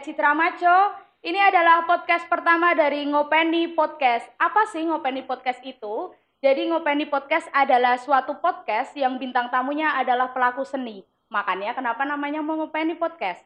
[0.00, 0.96] Citra Maco.
[1.20, 4.24] Ini adalah podcast pertama dari Ngopeni Podcast.
[4.40, 6.08] Apa sih Ngopeni Podcast itu?
[6.40, 11.04] Jadi Ngopeni Podcast adalah suatu podcast yang bintang tamunya adalah pelaku seni.
[11.28, 13.44] Makanya kenapa namanya Ngopeni Podcast?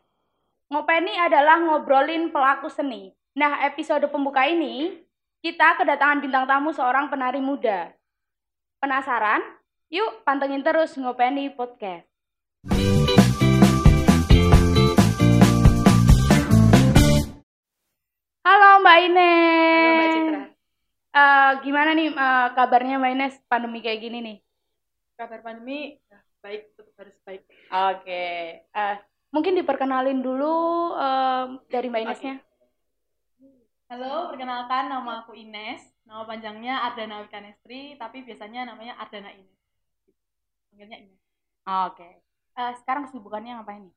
[0.71, 3.11] Ngopeni adalah ngobrolin pelaku seni.
[3.35, 4.95] Nah, episode pembuka ini
[5.43, 7.91] kita kedatangan bintang tamu seorang penari muda.
[8.79, 9.43] Penasaran?
[9.91, 12.07] Yuk pantengin terus Ngopeni Podcast.
[18.45, 19.73] Halo Mbak Ines.
[19.73, 20.43] Halo Mbak Citra.
[21.17, 24.37] Eh, gimana nih eh, kabarnya Mbak Ines pandemi kayak gini nih?
[25.17, 27.49] Kabar pandemi ya, baik, tetap harus baik.
[27.73, 28.25] Oke.
[28.69, 28.97] Eh,
[29.33, 32.37] mungkin diperkenalin dulu eh, dari Mbak Inesnya.
[33.89, 35.81] Halo, perkenalkan nama aku Ines.
[36.05, 39.57] Nama panjangnya Ardana Wikanestri, tapi biasanya namanya Ardana Ines.
[40.69, 41.23] Panggilnya Ines.
[41.65, 42.21] Oke.
[42.61, 43.97] Eh, sekarang kesibukannya ngapain nih?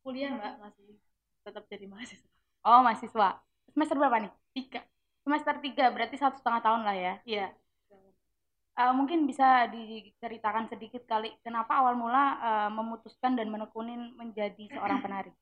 [0.00, 0.96] Kuliah Mbak, masih
[1.44, 2.32] tetap jadi mahasiswa.
[2.64, 3.51] Oh, mahasiswa.
[3.72, 4.32] Semester berapa nih?
[4.52, 4.80] Tiga.
[5.22, 7.14] Semester 3, berarti satu setengah tahun lah ya.
[7.24, 7.46] Iya.
[8.72, 15.04] Eh, mungkin bisa diceritakan sedikit kali kenapa awal mula eh, memutuskan dan menekunin menjadi seorang
[15.04, 15.32] penari.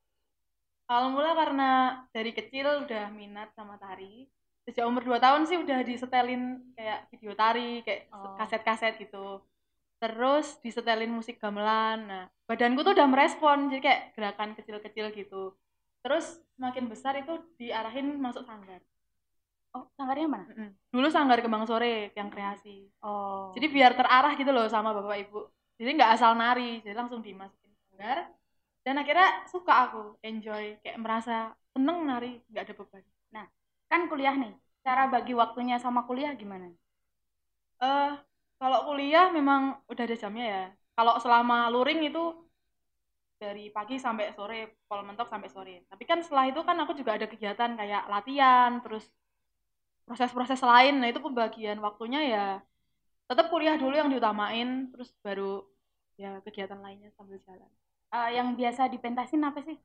[0.91, 1.69] Awal mula karena
[2.11, 4.27] dari kecil udah minat sama tari.
[4.67, 8.35] Sejak umur 2 tahun sih udah disetelin kayak video tari, kayak Oh.
[8.35, 9.39] kaset-kaset gitu.
[9.97, 11.99] Terus disetelin musik gamelan.
[12.05, 15.55] Nah, badanku tuh udah merespon, jadi kayak gerakan kecil-kecil gitu.
[16.01, 16.25] Terus
[16.57, 18.81] makin besar itu diarahin masuk sanggar.
[19.71, 20.45] Oh, sanggarnya mana?
[20.51, 20.69] Mm-mm.
[20.91, 22.91] Dulu sanggar Kembang Sore yang kreasi.
[22.99, 23.55] Oh.
[23.55, 25.47] Jadi biar terarah gitu loh sama bapak ibu.
[25.79, 28.27] Jadi nggak asal nari, jadi langsung dimasukin sanggar.
[28.81, 33.03] Dan akhirnya suka aku, enjoy, kayak merasa seneng nari, nggak ada beban.
[33.91, 34.55] kan kuliah nih.
[34.87, 36.71] Cara bagi waktunya sama kuliah gimana?
[37.83, 38.11] Eh,
[38.55, 40.63] kalau kuliah memang udah ada jamnya ya.
[40.95, 42.23] Kalau selama luring itu
[43.41, 45.75] dari pagi sampai sore, kalau mentok sampai sore.
[45.89, 49.09] Tapi kan setelah itu kan aku juga ada kegiatan kayak latihan, terus
[50.05, 51.01] proses-proses lain.
[51.01, 52.45] Nah, itu pembagian waktunya ya
[53.25, 55.65] tetap kuliah dulu yang diutamain, terus baru
[56.21, 57.65] ya kegiatan lainnya sambil jalan.
[58.13, 59.81] Eh, yang biasa dipentasin apa sih?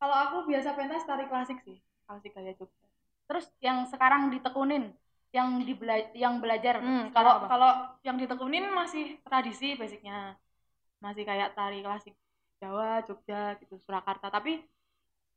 [0.00, 1.76] Kalau aku biasa pentas tari klasik sih,
[2.08, 2.88] klasik gaya Jogja.
[3.28, 4.96] Terus yang sekarang ditekunin,
[5.36, 6.80] yang dibela yang belajar.
[6.80, 10.40] Hmm, kalau yang ditekunin masih tradisi basicnya.
[11.00, 12.12] Masih kayak tari klasik
[12.60, 14.28] Jawa, Jogja gitu, Surakarta.
[14.28, 14.60] Tapi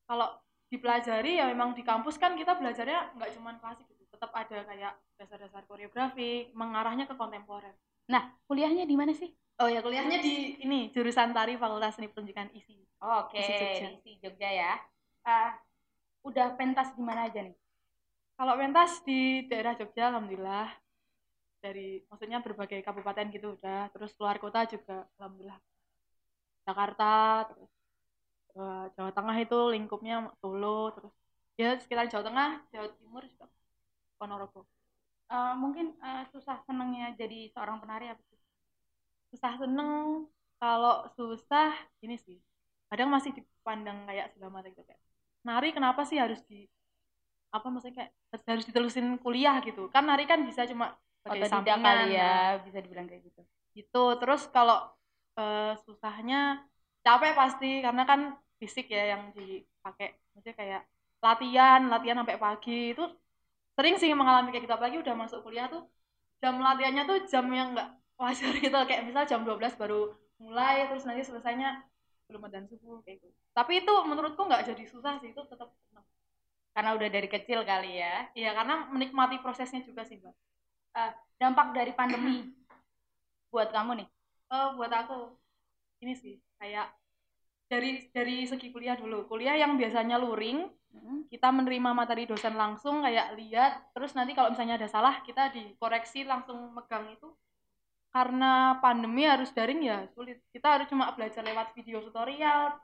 [0.04, 0.36] kalau
[0.68, 4.04] dipelajari ya memang di kampus kan kita belajarnya nggak cuma klasik gitu.
[4.12, 7.74] Tetap ada kayak dasar-dasar koreografi, mengarahnya ke kontemporer.
[8.12, 9.32] Nah, kuliahnya di mana sih?
[9.64, 12.84] Oh ya, kuliahnya di ini jurusan tari Fakultas Seni Pertunjukan ISI.
[13.00, 13.88] Oke, Isi Jogja.
[13.96, 14.74] Isi Jogja ya.
[15.24, 15.52] Eh,
[16.28, 17.56] udah pentas di mana aja nih?
[18.34, 20.68] Kalau pentas di daerah Jogja alhamdulillah
[21.64, 25.56] dari maksudnya berbagai kabupaten gitu udah terus keluar kota juga alhamdulillah
[26.64, 27.72] Jakarta terus
[28.58, 31.14] eh, Jawa Tengah itu lingkupnya Solo terus
[31.60, 33.46] ya sekitar Jawa Tengah Jawa Timur juga
[34.20, 34.68] Ponorogo
[35.34, 38.38] Eh, mungkin eh, susah senengnya jadi seorang penari apa sih?
[39.34, 40.30] susah seneng
[40.62, 41.74] kalau susah
[42.06, 42.38] ini sih
[42.86, 45.02] kadang masih dipandang kayak sebelah mata gitu kayak
[45.42, 46.70] nari kenapa sih harus di
[47.50, 50.94] apa maksudnya kayak harus ditelusin kuliah gitu kan nari kan bisa cuma
[51.26, 52.14] sebagai sampingan kali nah.
[52.14, 53.42] ya, bisa dibilang kayak gitu.
[53.74, 54.86] gitu terus kalau
[55.40, 56.64] eh, susahnya
[57.06, 58.20] capek pasti karena kan
[58.60, 60.16] fisik ya yang dipakai.
[60.34, 60.82] Maksudnya kayak
[61.24, 62.94] latihan latihan sampai pagi.
[62.96, 63.04] Itu
[63.76, 64.76] sering sih mengalami kayak gitu.
[64.76, 65.84] Apalagi udah masuk kuliah tuh
[66.42, 67.90] jam latihannya tuh jam yang nggak
[68.20, 68.78] wajar gitu.
[68.90, 71.84] Kayak misal jam 12 baru mulai terus nanti selesainya
[72.28, 73.36] belum ada subuh kayak gitu.
[73.54, 76.06] Tapi itu menurutku nggak jadi susah sih itu tetap senang
[76.74, 78.26] Karena udah dari kecil kali ya.
[78.34, 80.34] iya karena menikmati prosesnya juga sih mbak.
[81.38, 82.50] Dampak dari pandemi
[83.54, 84.08] buat kamu nih.
[84.54, 85.34] Eh, buat aku
[86.06, 86.94] ini sih kayak
[87.66, 89.26] dari dari segi kuliah dulu.
[89.26, 91.26] Kuliah yang biasanya luring Mm.
[91.26, 96.22] kita menerima materi dosen langsung kayak lihat terus nanti kalau misalnya ada salah kita dikoreksi
[96.22, 97.34] langsung megang itu.
[98.14, 100.38] Karena pandemi harus daring ya sulit.
[100.54, 102.78] Kita harus cuma belajar lewat video tutorial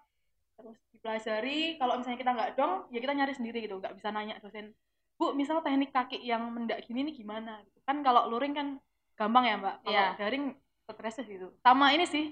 [0.58, 1.78] terus dipelajari.
[1.78, 4.74] Kalau misalnya kita nggak dong ya kita nyari sendiri gitu nggak bisa nanya dosen
[5.22, 7.62] bu misal teknik kaki yang mendak gini nih gimana?
[7.62, 8.68] Gitu kan kalau luring kan
[9.14, 9.86] gampang ya mbak.
[9.86, 10.18] Kalau Iya.
[10.18, 10.58] daring
[10.94, 11.48] stresnya gitu.
[11.62, 12.26] Sama ini sih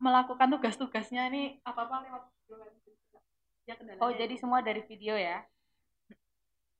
[0.00, 2.56] melakukan tugas-tugasnya ini apa apa lewat video
[3.68, 5.44] ya kendalanya Oh, jadi semua dari video ya.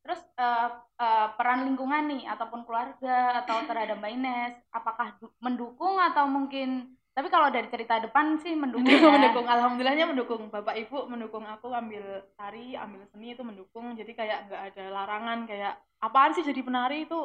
[0.00, 6.00] Terus eh, eh, peran lingkungan nih ataupun keluarga atau terhadap Mbak Ines, apakah du- mendukung
[6.00, 9.14] atau mungkin tapi kalau dari cerita depan sih mendukung mendukung, ya.
[9.20, 10.42] mendukung alhamdulillahnya mendukung.
[10.48, 13.92] Bapak ibu mendukung aku ambil tari ambil seni itu mendukung.
[13.98, 17.20] Jadi kayak nggak ada larangan kayak apaan sih jadi penari itu?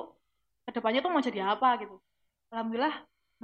[0.68, 1.80] Ke depannya tuh mau jadi apa?
[1.80, 1.96] gitu.
[2.52, 2.96] Alhamdulillah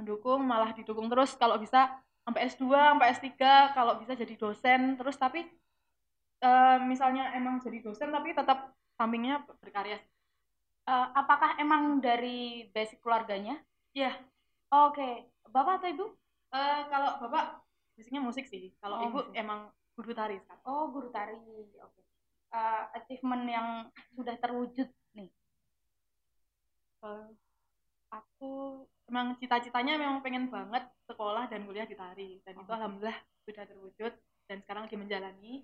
[0.02, 1.94] mendukung malah didukung terus kalau bisa
[2.26, 3.30] sampai S2 sampai S3
[3.72, 5.46] kalau bisa jadi dosen terus tapi
[6.42, 10.02] eh, misalnya emang jadi dosen tapi tetap sampingnya berkarya
[10.82, 13.54] Eh, apakah emang dari basic keluarganya?
[13.94, 14.18] Iya.
[14.66, 16.06] Oke, bapak atau ibu?
[16.50, 17.62] Eh, kalau bapak
[17.94, 19.38] basicnya musik sih kalau Oh, ibu musik.
[19.38, 21.38] emang guru tari sekarang Oh, guru tari.
[21.78, 22.02] Oke.
[22.50, 23.68] Eh, achievement yang
[24.10, 25.30] sudah terwujud nih.
[28.12, 32.76] Aku emang cita-citanya memang pengen banget sekolah dan kuliah di tari dan itu Oh.
[32.76, 33.18] alhamdulillah
[33.48, 34.12] sudah terwujud
[34.46, 35.54] dan sekarang lagi menjalani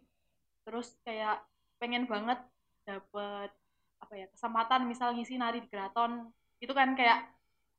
[0.65, 1.45] terus kayak
[1.77, 2.41] pengen banget
[2.89, 3.53] dapet
[4.01, 7.29] apa ya kesempatan misal ngisi nari di keraton itu kan kayak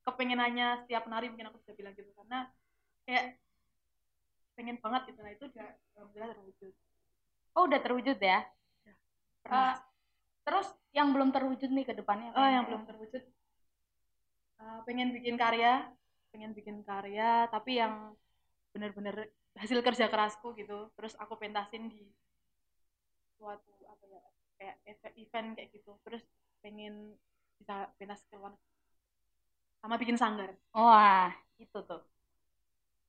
[0.06, 2.48] kepengenannya setiap nari mungkin aku bisa bilang gitu karena
[3.10, 3.36] kayak
[4.54, 5.68] pengen banget gitu nah itu udah
[5.98, 6.74] alhamdulillah terwujud
[7.58, 8.46] Oh, udah terwujud ya?
[9.50, 9.76] Eh,
[10.46, 12.30] terus yang belum terwujud nih ke depannya?
[12.38, 13.20] Oh, yang belum terwujud.
[14.60, 15.74] Uh, pengen bikin karya,
[16.32, 17.94] pengen bikin karya, tapi yang
[18.74, 19.16] bener-bener
[19.62, 20.78] hasil kerja kerasku gitu.
[20.96, 22.04] Terus aku pentasin di
[23.38, 24.22] suatu apa ya,
[24.60, 25.92] kayak eve- event kayak gitu.
[26.06, 26.24] Terus
[26.64, 27.16] pengen
[27.60, 28.54] bisa pentas ke luar
[29.82, 30.52] sama bikin sanggar.
[30.76, 32.02] Wah, itu tuh.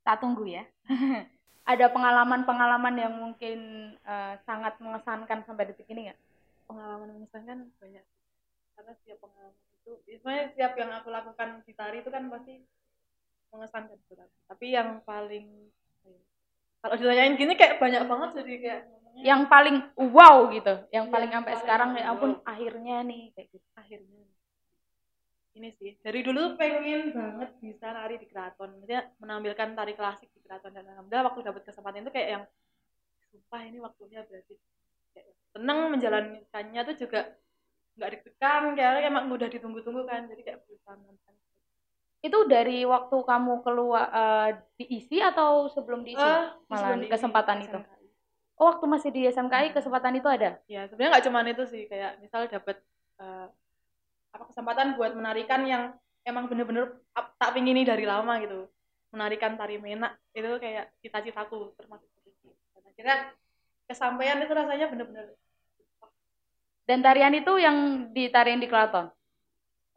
[0.07, 0.65] Tak tunggu ya.
[1.71, 3.59] Ada pengalaman-pengalaman yang mungkin
[4.03, 6.19] eh, sangat mengesankan sampai detik ini nggak?
[6.67, 8.05] Pengalaman mengesankan banyak.
[8.75, 9.55] Karena setiap pengalaman
[9.99, 12.55] itu, sebenarnya setiap yang aku lakukan di tari itu kan pasti
[13.51, 14.37] mengesankan buat aku.
[14.47, 15.47] Tapi yang paling
[16.07, 16.19] ya,
[16.79, 19.77] kalau ditanyain gini kayak banyak banget jadi kayak Yang paling
[20.15, 22.11] wow gitu, yang Iya, paling sampai sekarang ya wow.
[22.15, 23.67] ampun akhirnya nih kayak gitu.
[23.75, 24.23] akhirnya
[25.59, 30.41] ini sih dari dulu pengen banget bisa nari di keraton maksudnya menampilkan tari klasik di
[30.47, 32.45] keraton dan alhamdulillah waktu dapat kesempatan itu kayak yang
[33.35, 34.55] sumpah ini waktunya berarti
[35.11, 37.21] kayak seneng menjalankannya tuh juga
[37.95, 41.35] nggak deg-degan kayak emang udah ditunggu-tunggu kan jadi kayak berusaha menentukan
[42.21, 46.21] Itu dari waktu kamu keluar eh, diisi atau sebelum diisi?
[46.21, 47.73] Eh, Malah kesempatan itu.
[47.81, 48.07] SMKI.
[48.61, 49.77] Oh, waktu masih di SMKI Hmm.
[49.81, 50.61] kesempatan itu ada?
[50.69, 52.77] ya sebenarnya nggak cuman itu sih kayak misal dapat
[53.17, 53.47] eh,
[54.31, 55.83] apa kesempatan buat menarikan yang
[56.23, 57.01] emang bener-bener
[57.41, 58.69] tak pingini dari lama gitu
[59.11, 62.07] menarikan tari menak itu kayak cita-citaku termasuk
[62.71, 63.17] dan akhirnya
[63.89, 65.35] kesampaian itu rasanya bener-bener
[66.89, 69.09] Dan tarian itu yang ditarian di keraton?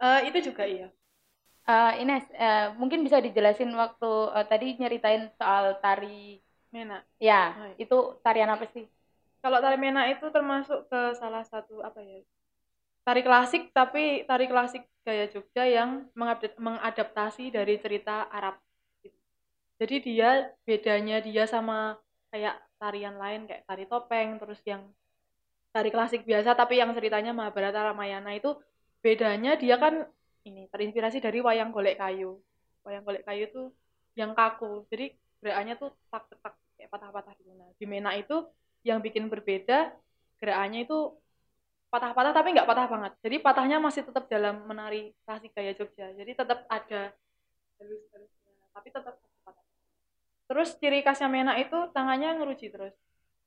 [0.02, 0.90] Eh, itu juga iya
[1.64, 6.44] Eh, Ines, eh, mungkin bisa dijelasin waktu eh, tadi nyeritain soal tari,
[6.76, 7.76] menak ya, Oh, iya.
[7.80, 8.84] itu tarian apa sih?
[9.44, 12.24] kalau tari menak itu termasuk ke salah satu apa ya
[13.04, 16.08] tari klasik tapi tari klasik gaya Jogja yang
[16.56, 18.56] mengadaptasi dari cerita Arab
[19.76, 20.30] jadi dia
[20.64, 22.00] bedanya dia sama
[22.32, 24.88] kayak tarian lain kayak tari topeng terus yang
[25.74, 28.54] tari klasik biasa tapi yang ceritanya Mahabharata Ramayana itu
[29.02, 30.06] bedanya dia kan
[30.46, 32.38] ini terinspirasi dari wayang golek kayu.
[32.86, 33.74] Wayang golek kayu tuh
[34.14, 34.86] yang kaku.
[34.94, 37.52] Jadi gerakannya tuh tak tak kayak patah-patah gitu.
[37.58, 38.46] Nah di Mena itu
[38.86, 39.90] yang bikin berbeda
[40.38, 41.18] gerakannya itu
[41.90, 43.12] patah-patah tapi nggak patah banget.
[43.26, 46.14] Jadi patahnya masih tetap dalam menari klasik gaya Jogja.
[46.14, 47.10] Jadi tetap ada
[47.82, 49.66] halus-halusnya tapi tetap patah
[50.48, 52.94] terus ciri khasnya Mena itu tangannya ngeruji terus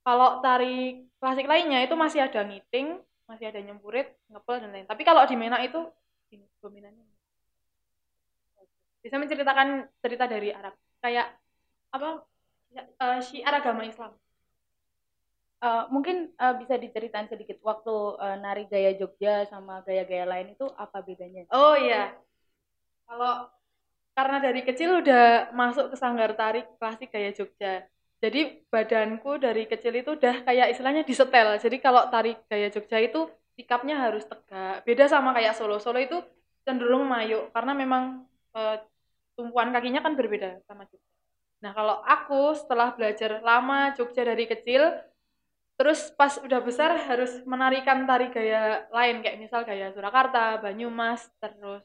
[0.07, 5.03] kalau tari klasik lainnya itu masih ada ngiting masih ada nyempurit ngepel dan lain tapi
[5.03, 5.83] kalau di Mena itu
[6.31, 7.03] ini dominannya
[9.03, 11.27] bisa menceritakan cerita dari Arab kayak
[11.91, 12.23] apa
[12.71, 14.15] ya, eh, syiar agama Islam
[15.57, 20.69] Eh, mungkin eh, bisa diceritain sedikit waktu eh, nari gaya Jogja sama gaya-gaya lain itu
[20.77, 21.49] apa bedanya?
[21.49, 22.13] Oh iya.
[23.09, 23.49] Kalau
[24.13, 27.89] karena dari kecil udah masuk ke sanggar tari klasik gaya Jogja.
[28.17, 31.61] Jadi badanku dari kecil itu udah kayak istilahnya disetel.
[31.61, 34.85] Jadi kalau tari gaya Jogja itu sikapnya harus tegak.
[34.89, 35.77] Beda sama kayak Solo.
[35.77, 36.21] Solo itu
[36.65, 38.25] cenderung mayuk karena memang
[38.57, 38.77] eh,
[39.37, 41.07] tumpuan kakinya kan berbeda sama Jogja.
[41.61, 44.93] Nah, kalau aku setelah belajar lama Jogja dari kecil,
[45.77, 51.85] terus pas udah besar harus menarikan tari gaya lain kayak misal gaya Surakarta, Banyumas, terus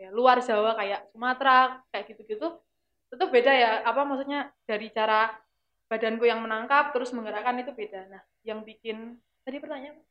[0.00, 2.56] ya, luar Jawa kayak Sumatera, kayak gitu-gitu.
[3.10, 5.34] Itu beda ya, apa maksudnya dari cara
[5.90, 8.06] badanku yang menangkap terus menggerakkan itu beda.
[8.06, 10.04] Nah, yang bikin tadi pertanyaan apa?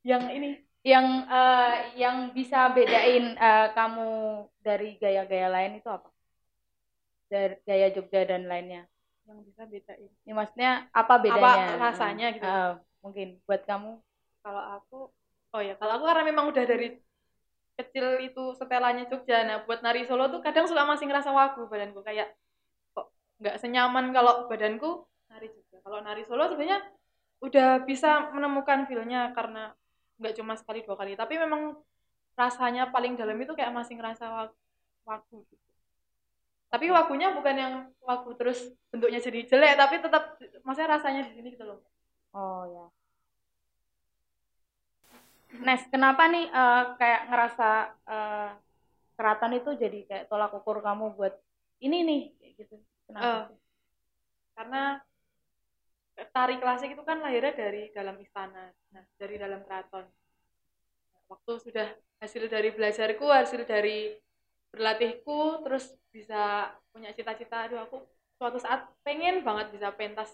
[0.00, 0.50] yang ini
[0.80, 4.08] Yang eh, yang bisa bedain eh, kamu
[4.64, 6.08] dari gaya-gaya lain itu apa?
[7.28, 8.88] Dari gaya Jogja dan lainnya.
[9.28, 10.10] yang bisa bedain.
[10.26, 11.78] Ini maksudnya apa bedanya?
[11.78, 12.48] rasanya gitu?
[12.48, 12.72] Eh,
[13.04, 14.00] mungkin buat kamu.
[14.40, 14.98] Kalau aku
[15.52, 16.96] oh ya, kalau aku karena memang udah dari
[17.80, 19.48] kecil itu setelannya Jogja.
[19.48, 22.36] Nah, buat nari Solo tuh kadang suka masih ngerasa wagu badanku kayak
[22.92, 23.08] kok
[23.40, 25.80] nggak senyaman kalau badanku nari Jogja.
[25.80, 26.84] Kalau nari Solo sebenarnya
[27.40, 29.72] udah bisa menemukan feel-nya karena
[30.20, 31.72] nggak cuma sekali dua kali, tapi memang
[32.36, 34.52] rasanya paling dalam itu kayak masih ngerasa
[35.08, 35.70] wagu, gitu.
[36.68, 41.48] Tapi wagunya bukan yang wagu terus bentuknya jadi jelek, tapi tetap maksudnya rasanya di sini
[41.56, 41.80] gitu loh.
[42.36, 42.86] Oh ya.
[45.50, 47.68] Nes, kenapa nih uh, kayak ngerasa
[48.06, 48.50] uh,
[49.18, 51.34] keraton itu jadi kayak tolak ukur kamu buat
[51.82, 52.76] ini nih kayak gitu?
[53.10, 53.26] Kenapa?
[53.26, 53.44] Uh,
[54.54, 54.82] karena
[56.30, 60.06] tari klasik itu kan lahirnya dari dalam istana, nah dari dalam keraton.
[61.26, 61.88] Waktu sudah
[62.20, 64.14] hasil dari belajarku, hasil dari
[64.70, 68.04] berlatihku, terus bisa punya cita-cita, aduh aku
[68.38, 70.30] suatu saat pengen banget bisa pentas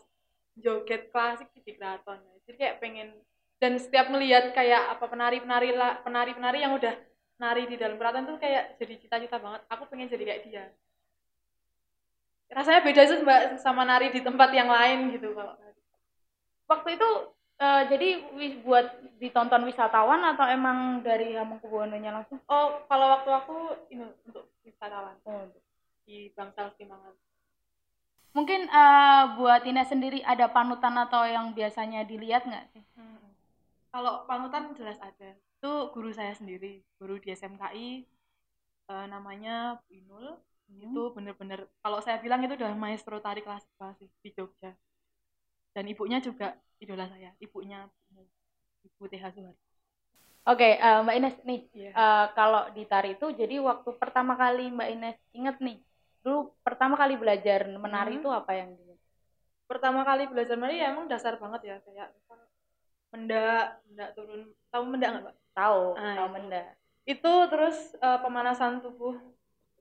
[0.57, 2.19] joget klasik di keraton.
[2.45, 3.15] Jadi kayak pengen
[3.57, 6.93] dan setiap melihat kayak apa penari-penari lah penari-penari yang udah
[7.37, 9.61] nari di dalam keraton tuh kayak jadi cita-cita banget.
[9.69, 10.65] Aku pengen jadi kayak dia.
[12.53, 15.59] Rasanya beda sih mbak sama nari di tempat yang lain gitu kalau
[16.67, 17.09] waktu itu
[17.59, 18.09] uh, jadi
[18.63, 18.87] buat
[19.19, 22.39] ditonton wisatawan atau emang dari Hamengkubuwono-nya langsung?
[22.47, 23.57] Oh kalau waktu aku
[23.91, 25.17] ini untuk wisatawan.
[25.25, 25.49] Oh.
[26.07, 27.19] di Bangsal Simangan.
[28.31, 32.87] Mungkin uh, buat Ina sendiri ada panutan atau yang biasanya dilihat nggak sih?
[32.95, 33.26] Hmm
[33.97, 35.33] kalau panutan jelas ada.
[35.57, 40.37] Itu guru saya sendiri, guru di SMKI e, eh, namanya Bu Inul.
[40.69, 40.83] Hmm.
[40.85, 44.77] Itu bener-bener kalau saya bilang itu udah maestro tari klasik sih di Jogja.
[45.73, 47.89] Dan ibunya juga idola saya, ibunya
[48.85, 49.57] Ibu TH Suhar.
[50.47, 51.91] Oke, okay, uh, eh, Mbak Ines nih, yeah.
[51.91, 51.91] Iya.
[51.93, 55.77] uh, kalau di tari itu jadi waktu pertama kali Mbak Ines inget nih,
[56.23, 58.21] dulu pertama kali belajar menari hmm.
[58.23, 58.71] itu apa yang
[59.67, 62.15] Pertama kali belajar menari ya emang dasar banget ya, kayak
[63.15, 64.51] mendak mendak turun.
[64.71, 65.35] Tahu mendak nggak pak?
[65.57, 69.15] Tahu ah, tahu mendak itu terus uh, pemanasan tubuh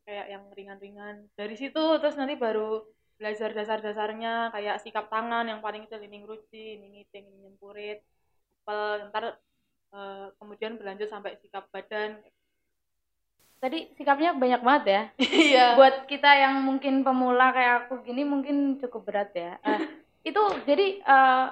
[0.06, 1.26] kayak yang ringan-ringan.
[1.34, 2.86] Dari situ terus nanti baru
[3.18, 8.04] belajar dasar-dasarnya kayak sikap tangan yang paling kecil ini ngeruci ini ngiting ini nyempurit
[8.68, 9.40] pel ntar
[9.96, 12.22] uh, kemudian berlanjut sampai sikap badan.
[13.58, 15.02] Tadi sikapnya banyak banget ya.
[15.50, 15.68] Iya.
[15.74, 19.58] Buat kita yang mungkin pemula kayak aku gini mungkin cukup berat ya.
[19.66, 19.82] Uh,
[20.30, 21.50] itu jadi uh,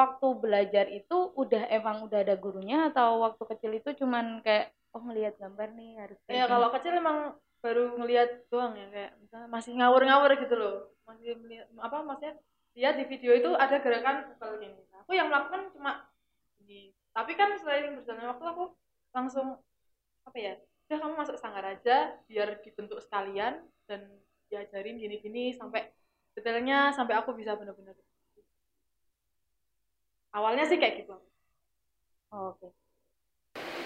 [0.00, 5.02] waktu belajar itu udah emang udah ada gurunya atau waktu kecil itu cuman kayak oh
[5.04, 7.18] ngelihat gambar nih harus kayak ya kalau kecil emang
[7.60, 10.76] baru ngelihat doang ya kayak misalnya masih ngawur-ngawur gitu loh.
[11.04, 12.34] Masih melihat, apa maksudnya
[12.72, 16.08] lihat di video itu ada gerakan pukul gini aku yang melakukan cuma
[16.64, 16.96] ini.
[17.10, 18.64] Tapi kan selain berjalan waktu aku
[19.12, 19.58] langsung
[20.24, 20.54] apa ya
[20.90, 24.06] udah kamu masuk sanggar aja biar dibentuk sekalian dan
[24.50, 25.86] diajarin gini-gini sampai
[26.34, 27.94] detailnya sampai aku bisa benar-benar
[30.34, 31.14] awalnya sih kayak gitu.
[32.30, 32.62] Oh, oke.
[32.62, 32.70] Okay.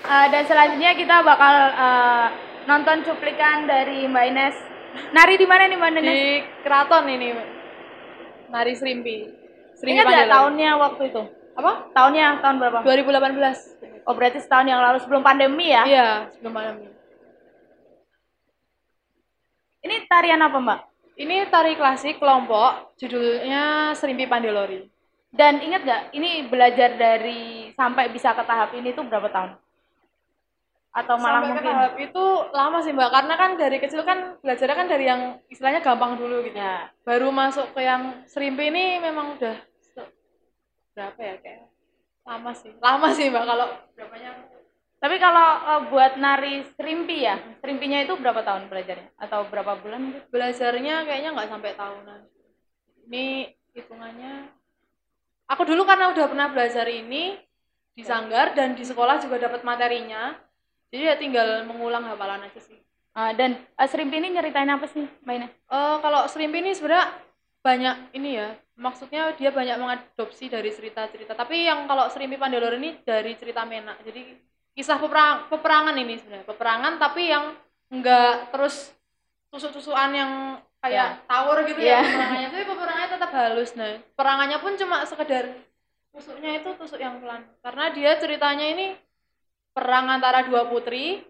[0.04, 2.28] uh, dan selanjutnya kita bakal uh,
[2.68, 4.56] nonton cuplikan dari Mbak Ines.
[5.10, 6.04] Nari di mana nih Mbak Ines?
[6.04, 6.22] Di
[6.62, 7.28] keraton ini
[8.52, 9.16] nari serimpi.
[9.74, 11.22] Serimpi Ingat tahunnya waktu itu?
[11.58, 11.90] Apa?
[11.90, 12.78] Tahunnya tahun berapa?
[12.86, 15.82] 2018 oh berarti setahun yang lalu sebelum pandemi ya?
[15.88, 16.92] Iya sebelum pandemi.
[19.84, 20.80] Ini tarian apa Mbak?
[21.14, 24.93] Ini tari klasik kelompok judulnya Serimpi Pandolori
[25.34, 29.58] dan ingat gak, ini belajar dari sampai bisa ke tahap ini tuh berapa tahun?
[30.94, 31.66] Atau malah sampai mungkin?
[31.66, 32.24] ke tahap itu
[32.54, 36.46] lama sih mbak, karena kan dari kecil kan belajarnya kan dari yang istilahnya gampang dulu
[36.46, 36.54] gitu.
[36.54, 36.86] Ya.
[37.02, 39.58] Baru masuk ke yang serimpi ini memang udah
[40.94, 41.66] berapa ya kayak
[42.22, 43.66] lama sih, lama sih mbak kalau
[43.98, 44.30] berapanya.
[45.02, 49.18] Tapi kalau uh, buat nari serimpi ya, serimpinya itu berapa tahun belajarnya?
[49.20, 50.16] Atau berapa bulan?
[50.32, 52.20] Belajarnya kayaknya nggak sampai tahunan.
[53.10, 54.48] Ini hitungannya
[55.48, 57.36] aku dulu karena udah pernah belajar ini
[57.94, 60.34] di sanggar dan di sekolah juga dapat materinya.
[60.90, 62.78] Jadi ya tinggal mengulang hafalan aja sih.
[63.14, 65.50] Uh, dan uh, serimpi ini nyeritain apa sih mainnya?
[65.70, 67.14] Uh, kalau serimpi ini sebenarnya
[67.62, 71.38] banyak ini ya maksudnya dia banyak mengadopsi dari cerita-cerita.
[71.38, 74.02] Tapi yang kalau serimpi Pandolor ini dari cerita Menak.
[74.02, 74.34] Jadi
[74.74, 76.46] kisah peperang, peperangan ini sebenarnya.
[76.46, 77.54] Peperangan tapi yang
[77.94, 78.90] enggak terus
[79.54, 80.32] tusuk-tusukan yang
[80.82, 81.28] kayak yeah.
[81.30, 82.02] tower gitu yeah.
[82.02, 82.04] ya.
[82.04, 82.12] iya.
[82.12, 85.54] perangannya tapi peperangannya tetap halus nah perangannya pun cuma sekedar
[86.14, 87.42] tusuknya itu tusuk yang pelan.
[87.58, 88.94] Karena dia ceritanya ini
[89.74, 91.26] perang antara dua putri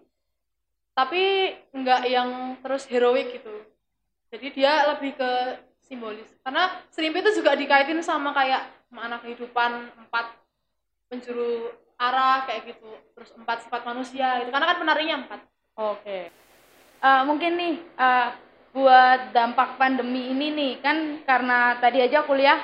[0.94, 3.64] tapi enggak yang terus heroik gitu.
[4.30, 5.32] Jadi dia lebih ke
[5.80, 6.28] simbolis.
[6.44, 10.36] Karena serimpi itu juga dikaitin sama kayak makna kehidupan empat
[11.08, 12.90] penjuru arah kayak gitu.
[13.16, 14.52] Terus empat sifat manusia gitu.
[14.52, 15.40] Karena kan penarinya empat.
[15.74, 15.98] Oke.
[16.04, 16.22] Okay.
[17.02, 18.30] uh, mungkin nih uh,
[18.75, 20.73] buat dampak pandemi ini nih.
[20.83, 22.59] Kan karena tadi aja kuliah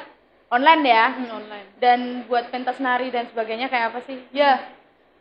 [0.51, 1.07] online ya.
[1.15, 1.69] Hmm, online.
[1.79, 4.19] Dan buat pentas nari dan sebagainya kayak apa sih?
[4.35, 4.59] Ya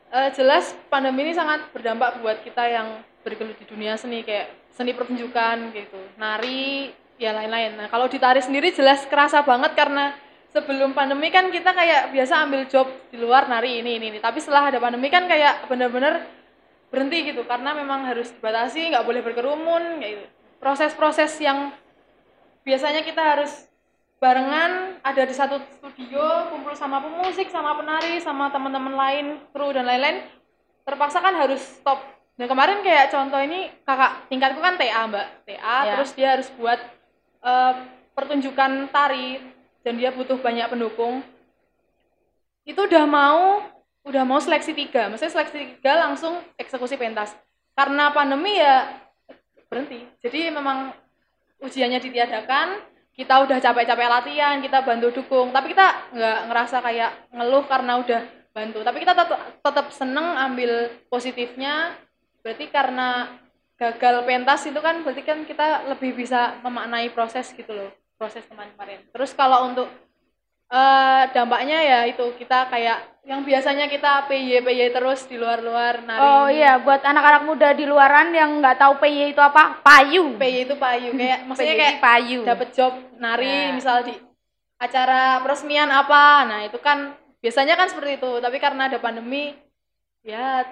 [0.09, 4.97] uh, jelas pandemi ini sangat berdampak buat kita yang bergelut di dunia seni kayak seni
[4.97, 6.01] pertunjukan gitu.
[6.17, 6.89] Nari
[7.21, 7.77] ya lain-lain.
[7.77, 10.17] Nah kalau di tari sendiri jelas kerasa banget karena
[10.49, 14.17] sebelum pandemi kan kita kayak biasa ambil job di luar nari ini ini, ini.
[14.17, 16.25] tapi setelah ada pandemi kan kayak bener-bener
[16.89, 17.45] berhenti gitu.
[17.45, 21.71] Karena memang harus dibatasi nggak boleh berkerumun kayak gitu proses-proses yang
[22.67, 23.51] biasanya kita harus
[24.19, 25.63] barengan ada di satu
[25.95, 29.25] video kumpul sama pemusik sama penari sama teman-teman lain
[29.55, 30.27] kru dan lain-lain
[30.83, 32.03] terpaksa kan harus stop.
[32.35, 35.27] Nah kemarin kayak contoh ini kakak tingkatku kan TA mbak.
[35.47, 35.95] TA Ya.
[35.95, 36.79] terus dia harus buat
[37.43, 37.73] eh,
[38.11, 39.39] pertunjukan tari
[39.87, 41.23] dan dia butuh banyak pendukung.
[42.67, 43.63] Itu udah mau
[44.03, 45.07] udah mau seleksi tiga.
[45.07, 47.31] Maksudnya seleksi tiga langsung eksekusi pentas.
[47.75, 48.87] Karena pandemi ya
[49.69, 50.03] berhenti.
[50.19, 50.91] Jadi memang
[51.61, 52.67] ujiannya ditiadakan
[53.13, 55.53] kita udah capek-capek latihan kita bantu dukung.
[55.53, 58.21] Tapi kita nggak ngerasa kayak ngeluh karena udah
[58.51, 58.79] bantu.
[58.81, 61.93] Tapi kita tetap tetap seneng ambil positifnya.
[62.41, 63.29] Berarti karena
[63.79, 69.07] gagal pentas itu kan berarti kan kita lebih bisa memaknai proses gitu loh proses kemarin-kemarin.
[69.15, 69.87] Terus kalau untuk
[70.71, 76.17] eh, dampaknya ya itu kita kayak yang biasanya kita PY PY terus di luar-luar nari
[76.19, 80.33] Oh iya, buat anak-anak muda di luaran yang nggak tahu PY itu apa, payu.
[80.33, 82.41] PY itu payu kayak maksudnya kayak payu.
[82.41, 83.77] dapat job nari Ya.
[83.77, 84.17] misal di
[84.79, 89.51] acara peresmian apa nah itu kan biasanya kan seperti itu tapi karena ada pandemi
[90.23, 90.63] ya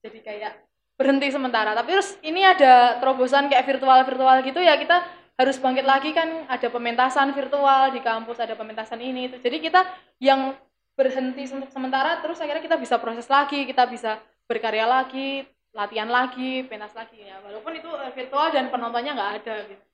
[0.00, 0.52] jadi kayak
[0.96, 5.04] berhenti sementara tapi terus ini ada terobosan kayak virtual virtual gitu ya kita
[5.36, 9.80] harus bangkit lagi kan ada pementasan virtual di kampus ada pementasan ini itu jadi kita
[10.18, 10.56] yang
[11.02, 15.42] berhenti untuk sementara terus akhirnya kita bisa proses lagi kita bisa berkarya lagi
[15.72, 17.18] latihan lagi pentas lagi.
[17.18, 19.84] Ya walaupun itu eh, virtual dan penontonnya nggak ada gitu.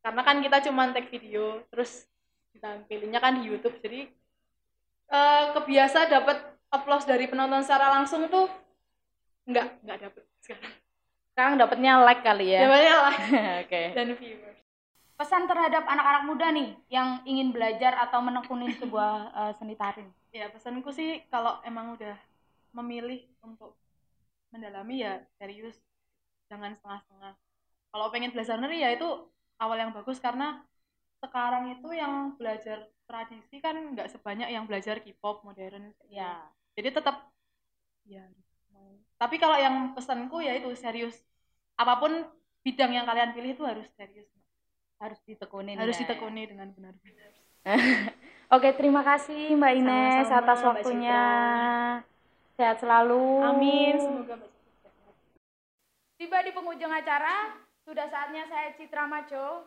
[0.00, 2.06] Karena kan kita cuma take video terus
[2.54, 3.80] ditampilinnya kan di YouTube.
[3.82, 4.06] Jadi
[5.10, 6.38] eh, kebiasa dapat
[6.70, 8.46] applause dari penonton secara langsung tuh
[9.48, 10.72] nggak nggak dapet sekarang.
[11.32, 12.60] Sekarang dapatnya like kali ya.
[12.68, 13.14] Dapatnya lah
[13.64, 13.82] Oke.
[13.96, 14.49] dan viewers
[15.20, 20.08] Pesan terhadap anak-anak muda nih yang ingin belajar atau menekuni sebuah eh, seni tari.
[20.32, 22.16] ya pesanku sih kalau emang udah
[22.72, 23.76] memilih untuk
[24.48, 25.76] mendalami ya serius.
[26.48, 27.36] Jangan setengah-setengah.
[27.92, 29.28] Kalau pengen belajar nari ya itu
[29.60, 30.64] awal yang bagus karena
[31.20, 35.92] sekarang itu yang belajar tradisi kan nggak sebanyak yang belajar K-pop modern.
[36.08, 36.48] Ya.
[36.72, 37.28] jadi tetap
[38.08, 38.24] ya
[39.20, 41.12] tapi kalau yang pesanku ya itu serius.
[41.76, 42.24] Apa pun
[42.64, 44.39] bidang yang kalian pilih itu harus serius
[45.00, 45.80] Harus ditekunin.
[45.80, 46.04] harus ya.
[46.04, 47.32] ditekuni dengan benar-benar
[48.54, 51.22] Oke, terima kasih Mbak Ines Sama-sama, atas waktunya.
[52.58, 53.24] Sehat selalu.
[53.40, 54.36] amin semoga.
[56.20, 57.56] Tiba di penghujung acara,
[57.88, 59.64] sudah saatnya saya Citra Maco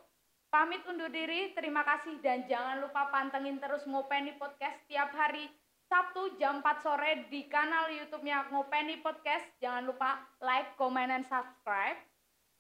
[0.53, 1.49] pamit undur diri.
[1.57, 5.49] Terima kasih dan jangan lupa pantengin terus Ngopeni Podcast setiap hari
[5.89, 9.49] Sabtu jam 4 sore di kanal YouTube-nya Ngopeni Podcast.
[9.57, 11.97] Jangan lupa like, comment, and subscribe.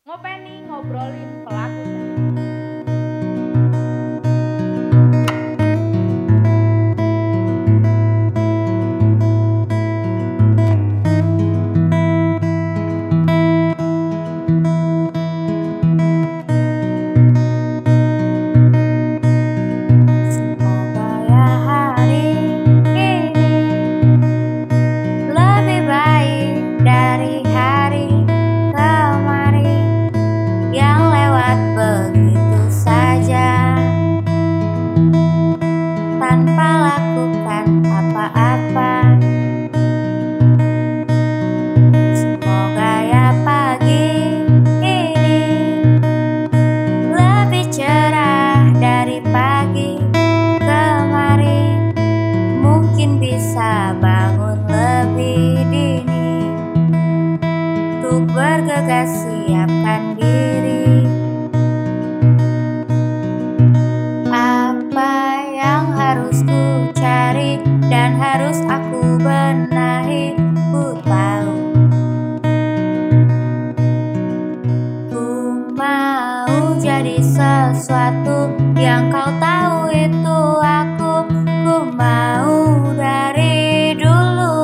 [0.09, 1.92] Ngopeni ngobrolin pelaku
[77.03, 78.47] jadi sesuatu
[78.79, 81.27] yang kau tahu itu aku
[81.67, 84.63] Ku mau dari dulu.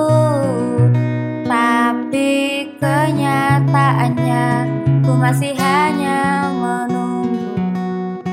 [1.44, 2.32] Tapi
[2.80, 4.48] kenyataannya
[5.04, 8.24] ku masih hanya menunggu.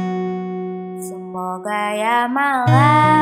[1.03, 3.16] Semoga ya malam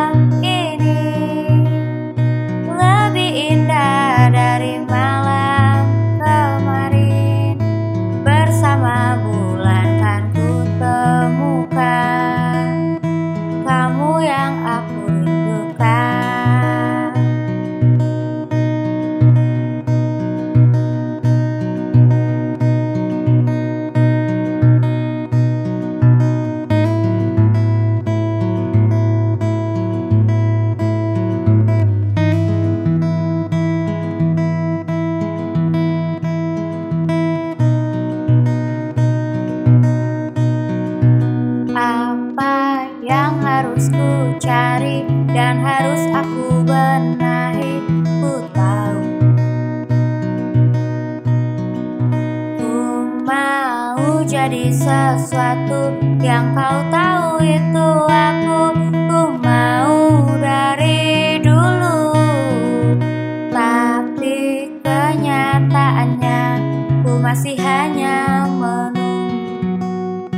[67.34, 70.30] masih hanya menunggu.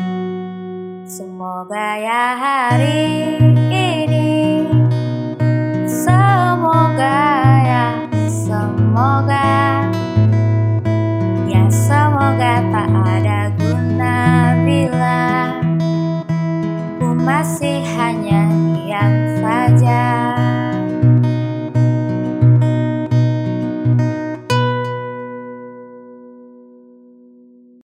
[1.04, 3.36] Semoga ya hari
[3.68, 4.64] ini.
[5.84, 7.20] Semoga
[7.68, 7.86] ya
[8.32, 9.84] semoga.
[11.44, 12.95] Ya semoga tak
[17.26, 18.46] masih hanya
[18.78, 20.25] diam saja.